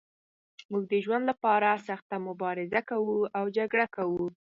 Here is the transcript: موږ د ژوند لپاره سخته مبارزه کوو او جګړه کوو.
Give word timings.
موږ 0.71 0.83
د 0.91 0.93
ژوند 1.05 1.23
لپاره 1.31 1.81
سخته 1.87 2.15
مبارزه 2.27 2.81
کوو 2.89 3.17
او 3.37 3.45
جګړه 3.57 3.85
کوو. 3.95 4.25